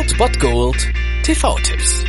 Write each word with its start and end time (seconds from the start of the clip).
Old 0.00 0.16
Bot 0.16 0.38
Gold 0.38 0.76
TV-Tipps. 1.24 2.04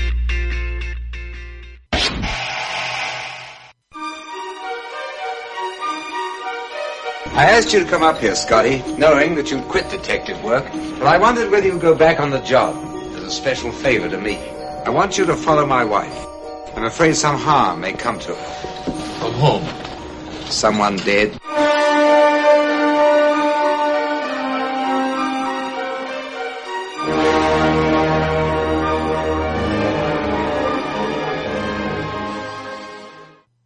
I 7.36 7.44
asked 7.44 7.74
you 7.74 7.84
to 7.84 7.86
come 7.86 8.02
up 8.02 8.20
here, 8.20 8.34
Scotty, 8.34 8.82
knowing 8.98 9.36
that 9.36 9.52
you'd 9.52 9.64
quit 9.64 9.90
detective 9.90 10.42
work, 10.42 10.64
but 11.00 11.08
I 11.08 11.18
wondered 11.18 11.52
whether 11.52 11.68
you'd 11.68 11.82
go 11.82 11.94
back 11.94 12.22
on 12.22 12.30
the 12.30 12.40
job 12.40 12.78
as 13.14 13.24
a 13.24 13.30
special 13.30 13.74
favor 13.74 14.08
to 14.08 14.18
me. 14.18 14.38
I 14.86 14.90
want 14.90 15.18
you 15.18 15.26
to 15.26 15.36
follow 15.36 15.66
my 15.66 15.84
wife. 15.84 16.26
I'm 16.78 16.86
afraid 16.86 17.18
some 17.18 17.36
harm 17.36 17.82
may 17.82 17.92
come 17.92 18.20
to 18.20 18.34
her. 18.34 18.92
From 19.20 19.34
whom? 19.34 20.46
Someone 20.46 20.96
dead. 20.96 21.38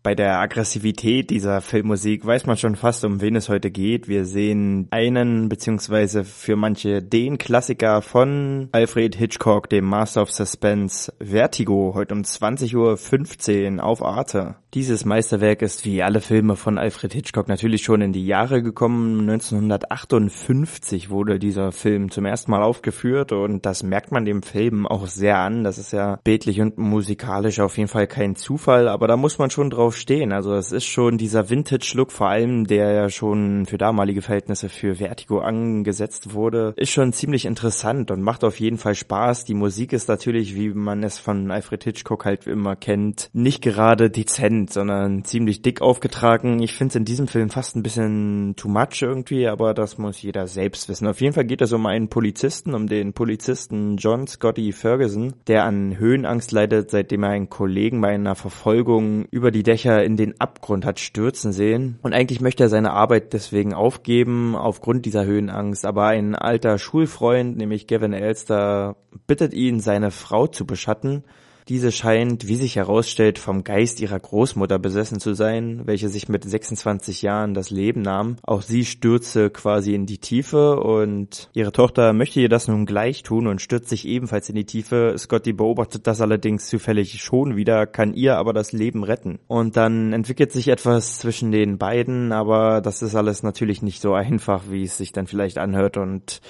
Bei 0.05 0.13
der 0.13 0.37
Aggressivität 0.37 1.31
dieser 1.31 1.61
Filmmusik 1.61 2.23
weiß 2.23 2.45
man 2.45 2.57
schon 2.57 2.75
fast, 2.75 3.03
um 3.05 3.21
wen 3.21 3.35
es 3.35 3.49
heute 3.49 3.71
geht. 3.71 4.07
Wir 4.07 4.25
sehen 4.25 4.87
einen, 4.91 5.49
beziehungsweise 5.49 6.23
für 6.23 6.55
manche 6.55 7.01
den 7.01 7.39
Klassiker 7.39 8.03
von 8.03 8.69
Alfred 8.71 9.15
Hitchcock, 9.15 9.67
dem 9.67 9.85
Master 9.85 10.21
of 10.21 10.31
Suspense, 10.31 11.11
Vertigo, 11.19 11.93
heute 11.95 12.13
um 12.13 12.21
20.15 12.21 13.77
Uhr 13.77 13.83
auf 13.83 14.05
Arte. 14.05 14.57
Dieses 14.75 15.05
Meisterwerk 15.05 15.61
ist 15.61 15.85
wie 15.85 16.03
alle 16.03 16.19
Filme 16.19 16.57
von 16.57 16.77
Alfred 16.77 17.13
Hitchcock 17.13 17.47
natürlich 17.47 17.81
schon 17.83 18.01
in 18.01 18.11
die 18.11 18.25
Jahre 18.25 18.61
gekommen. 18.61 19.21
1958 19.21 21.09
wurde 21.09 21.39
dieser 21.39 21.71
Film 21.71 22.11
zum 22.11 22.25
ersten 22.25 22.51
Mal 22.51 22.61
aufgeführt 22.61 23.31
und 23.31 23.65
das 23.65 23.83
merkt 23.83 24.11
man 24.11 24.25
dem 24.25 24.43
Film 24.43 24.85
auch 24.85 25.07
sehr 25.07 25.37
an. 25.37 25.63
Das 25.63 25.77
ist 25.77 25.93
ja 25.93 26.19
bildlich 26.25 26.59
und 26.59 26.77
musikalisch 26.77 27.61
auf 27.61 27.77
jeden 27.77 27.87
Fall 27.87 28.05
kein 28.05 28.35
Zufall, 28.35 28.89
aber 28.89 29.07
da 29.07 29.15
muss 29.15 29.37
man 29.37 29.49
schon 29.49 29.69
drauf 29.69 29.95
stehen. 29.95 30.33
Also 30.33 30.53
es 30.53 30.73
ist 30.73 30.83
schon 30.83 31.17
dieser 31.17 31.49
Vintage-Look, 31.49 32.11
vor 32.11 32.27
allem 32.27 32.67
der 32.67 32.91
ja 32.91 33.09
schon 33.09 33.65
für 33.67 33.77
damalige 33.77 34.21
Verhältnisse 34.21 34.67
für 34.67 34.95
Vertigo 34.95 35.39
angesetzt 35.39 36.33
wurde, 36.33 36.73
ist 36.75 36.91
schon 36.91 37.13
ziemlich 37.13 37.45
interessant 37.45 38.11
und 38.11 38.21
macht 38.21 38.43
auf 38.43 38.59
jeden 38.59 38.77
Fall 38.77 38.95
Spaß. 38.95 39.45
Die 39.45 39.53
Musik 39.53 39.93
ist 39.93 40.09
natürlich, 40.09 40.53
wie 40.53 40.73
man 40.73 41.01
es 41.01 41.17
von 41.17 41.49
Alfred 41.49 41.85
Hitchcock 41.85 42.25
halt 42.25 42.45
immer 42.45 42.75
kennt, 42.75 43.29
nicht 43.31 43.61
gerade 43.61 44.09
dezent, 44.09 44.64
sondern 44.71 45.23
ziemlich 45.23 45.61
dick 45.61 45.81
aufgetragen. 45.81 46.61
Ich 46.61 46.73
finde 46.73 46.91
es 46.91 46.95
in 46.95 47.05
diesem 47.05 47.27
Film 47.27 47.49
fast 47.49 47.75
ein 47.75 47.83
bisschen 47.83 48.55
too 48.55 48.69
much 48.69 49.01
irgendwie, 49.01 49.47
aber 49.47 49.73
das 49.73 49.97
muss 49.97 50.21
jeder 50.21 50.47
selbst 50.47 50.89
wissen. 50.89 51.07
Auf 51.07 51.21
jeden 51.21 51.33
Fall 51.33 51.45
geht 51.45 51.61
es 51.61 51.73
um 51.73 51.85
einen 51.85 52.09
Polizisten, 52.09 52.73
um 52.73 52.87
den 52.87 53.13
Polizisten 53.13 53.97
John 53.97 54.27
Scotty 54.27 54.71
Ferguson, 54.71 55.33
der 55.47 55.65
an 55.65 55.97
Höhenangst 55.97 56.51
leidet, 56.51 56.91
seitdem 56.91 57.23
er 57.23 57.29
einen 57.29 57.49
Kollegen 57.49 58.01
bei 58.01 58.09
einer 58.09 58.35
Verfolgung 58.35 59.25
über 59.31 59.51
die 59.51 59.63
Dächer 59.63 60.03
in 60.03 60.17
den 60.17 60.39
Abgrund 60.39 60.85
hat 60.85 60.99
stürzen 60.99 61.51
sehen. 61.51 61.99
Und 62.01 62.13
eigentlich 62.13 62.41
möchte 62.41 62.63
er 62.63 62.69
seine 62.69 62.91
Arbeit 62.91 63.33
deswegen 63.33 63.73
aufgeben, 63.73 64.55
aufgrund 64.55 65.05
dieser 65.05 65.25
Höhenangst. 65.25 65.85
Aber 65.85 66.07
ein 66.07 66.35
alter 66.35 66.77
Schulfreund, 66.77 67.57
nämlich 67.57 67.87
Gavin 67.87 68.13
Elster, 68.13 68.95
bittet 69.27 69.53
ihn, 69.53 69.79
seine 69.79 70.11
Frau 70.11 70.47
zu 70.47 70.65
beschatten 70.65 71.23
diese 71.67 71.91
scheint, 71.91 72.47
wie 72.47 72.55
sich 72.55 72.75
herausstellt, 72.75 73.39
vom 73.39 73.63
Geist 73.63 73.99
ihrer 73.99 74.19
Großmutter 74.19 74.77
besessen 74.77 75.19
zu 75.19 75.33
sein, 75.33 75.81
welche 75.85 76.09
sich 76.09 76.29
mit 76.29 76.43
26 76.43 77.23
Jahren 77.23 77.53
das 77.53 77.71
Leben 77.71 78.01
nahm. 78.01 78.37
Auch 78.43 78.61
sie 78.61 78.85
stürzte 78.85 79.49
quasi 79.49 79.95
in 79.95 80.05
die 80.05 80.19
Tiefe 80.19 80.79
und 80.79 81.49
ihre 81.53 81.71
Tochter 81.71 82.13
möchte 82.13 82.39
ihr 82.39 82.49
das 82.49 82.67
nun 82.67 82.85
gleich 82.85 83.23
tun 83.23 83.47
und 83.47 83.61
stürzt 83.61 83.89
sich 83.89 84.07
ebenfalls 84.07 84.47
in 84.49 84.55
die 84.55 84.65
Tiefe. 84.65 85.15
Scotty 85.17 85.53
beobachtet 85.53 86.05
das 86.05 86.21
allerdings 86.21 86.67
zufällig 86.67 87.21
schon 87.21 87.55
wieder, 87.55 87.87
kann 87.87 88.13
ihr 88.13 88.37
aber 88.37 88.53
das 88.53 88.71
Leben 88.71 89.03
retten. 89.03 89.39
Und 89.47 89.75
dann 89.75 90.13
entwickelt 90.13 90.51
sich 90.51 90.67
etwas 90.67 91.17
zwischen 91.19 91.51
den 91.51 91.77
beiden, 91.79 92.31
aber 92.31 92.81
das 92.81 93.01
ist 93.01 93.15
alles 93.15 93.41
natürlich 93.41 93.81
nicht 93.81 94.01
so 94.01 94.13
einfach, 94.13 94.65
wie 94.69 94.83
es 94.83 94.97
sich 94.97 95.11
dann 95.11 95.25
vielleicht 95.25 95.57
anhört 95.57 95.97
und 95.97 96.41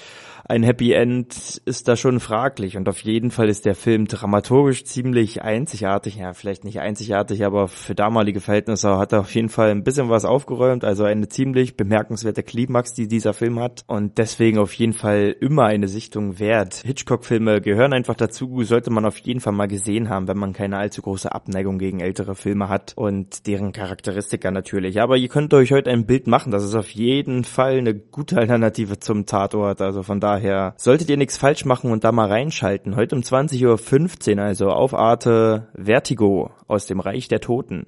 ein 0.47 0.61
Happy 0.61 0.94
End 0.94 1.59
ist 1.66 1.88
da 1.88 1.95
schon 1.95 2.19
fraglich 2.19 2.78
und 2.78 2.88
auf 2.88 3.00
jeden 3.00 3.31
Fall 3.31 3.50
ist 3.50 3.66
der 3.66 3.73
Film 3.73 4.06
dramaturgisch 4.06 4.85
ziemlich 4.85 5.41
einzigartig. 5.41 6.17
Ja, 6.17 6.33
vielleicht 6.33 6.63
nicht 6.63 6.79
einzigartig, 6.79 7.44
aber 7.44 7.67
für 7.67 7.95
damalige 7.95 8.39
Verhältnisse 8.41 9.00
hat 9.00 9.11
er 9.11 9.22
auf 9.22 9.34
jeden 9.34 9.50
Fall 9.50 9.72
ein 9.72 9.84
bisschen 9.84 10.09
was 10.09 10.23
aufgeräumt. 10.23 10.84
Also 10.84 11.03
eine 11.03 11.28
ziemlich 11.29 11.75
bemerkenswerte 11.78 12.44
Klimax, 12.44 12.94
die 12.94 13.07
dieser 13.07 13.34
Film 13.34 13.59
hat 13.59 13.85
und 13.88 14.19
deswegen 14.19 14.59
auf 14.59 14.73
jeden 14.73 14.94
Fall 14.94 15.35
immer 15.39 15.66
eine 15.66 15.88
Sichtung 15.88 16.38
wert. 16.38 16.84
Hitchcock-Filme 16.85 17.59
gehören 17.59 17.94
einfach 17.94 18.16
dazu, 18.16 18.61
sollte 18.63 18.91
man 18.91 19.05
auf 19.05 19.17
jeden 19.17 19.39
Fall 19.39 19.53
mal 19.53 19.67
gesehen 19.67 20.09
haben, 20.09 20.28
wenn 20.28 20.38
man 20.38 20.53
keine 20.53 20.78
allzu 20.78 21.01
große 21.01 21.31
Abneigung 21.31 21.79
gegen 21.79 22.01
ältere 22.01 22.35
Filme 22.35 22.69
hat 22.69 22.94
und 22.95 23.47
deren 23.47 23.72
Charakteristika 23.72 24.51
natürlich. 24.51 25.01
Aber 25.01 25.17
ihr 25.17 25.29
könnt 25.29 25.55
euch 25.55 25.72
heute 25.72 25.89
ein 25.89 26.05
Bild 26.05 26.28
machen. 26.28 26.51
Das 26.51 26.63
ist 26.63 26.75
auf 26.75 26.91
jeden 26.91 27.45
Fall 27.45 27.79
eine 27.79 27.95
gute 27.95 28.38
Alternative 28.38 29.00
zum 29.00 29.25
Tatort. 29.25 29.81
Also 29.81 30.03
von 30.03 30.19
daher 30.19 30.34
daher 30.35 30.73
solltet 30.78 31.09
ihr 31.09 31.18
nichts 31.18 31.38
falsch 31.38 31.66
machen 31.66 31.91
und 31.91 32.03
da 32.03 32.12
mal 32.12 32.28
reinschalten. 32.28 32.96
Heute 32.96 33.16
um 33.16 33.22
20.15 33.22 34.38
Uhr 34.38 34.44
also 34.44 34.69
auf 34.69 34.94
Arte 34.94 35.68
Vertigo 35.75 36.51
aus 36.68 36.88
dem 36.88 37.00
Reich 37.00 37.28
der 37.28 37.40
Toten. 37.40 37.88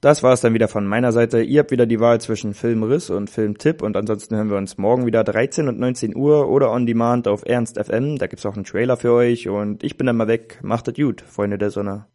Das 0.00 0.22
war 0.22 0.32
es 0.32 0.40
dann 0.40 0.54
wieder 0.54 0.68
von 0.68 0.86
meiner 0.86 1.10
Seite. 1.10 1.42
Ihr 1.42 1.60
habt 1.60 1.72
wieder 1.72 1.86
die 1.86 1.98
Wahl 1.98 2.20
zwischen 2.20 2.54
Filmriss 2.54 3.10
und 3.10 3.30
Filmtipp 3.30 3.82
und 3.82 3.96
ansonsten 3.96 4.36
hören 4.36 4.50
wir 4.50 4.56
uns 4.56 4.78
morgen 4.78 5.06
wieder 5.06 5.24
13 5.24 5.68
und 5.68 5.78
19 5.78 6.14
Uhr 6.14 6.48
oder 6.48 6.70
on 6.70 6.86
demand 6.86 7.26
auf 7.26 7.42
Ernst 7.44 7.78
FM. 7.78 8.16
Da 8.18 8.28
gibt's 8.28 8.46
auch 8.46 8.54
einen 8.54 8.64
Trailer 8.64 8.96
für 8.96 9.12
euch 9.12 9.48
und 9.48 9.82
ich 9.82 9.96
bin 9.96 10.06
dann 10.06 10.16
mal 10.16 10.28
weg. 10.28 10.60
Macht 10.62 10.86
es 10.88 10.94
gut, 10.94 11.20
Freunde 11.20 11.58
der 11.58 11.70
Sonne. 11.70 12.06